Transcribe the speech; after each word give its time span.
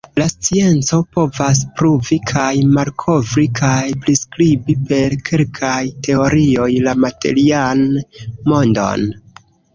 La 0.19 0.25
scienco 0.29 0.99
povas 1.17 1.59
pruvi 1.81 2.17
kaj 2.31 2.53
malkovri 2.77 3.43
kaj 3.59 3.83
priskribi 4.07 4.77
per 4.93 5.17
kelkaj 5.29 5.83
teorioj 6.09 6.67
la 6.89 6.97
materian 7.05 7.87
mondon. 8.51 9.09